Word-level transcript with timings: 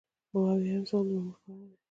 اووه 0.33 0.51
اویایم 0.55 0.83
سوال 0.89 1.05
د 1.07 1.11
مامور 1.13 1.37
په 1.43 1.49
اړه 1.51 1.65
دی. 1.69 1.75